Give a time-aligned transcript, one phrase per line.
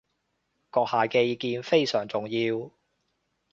[0.71, 2.71] 閣下嘅意見非常重要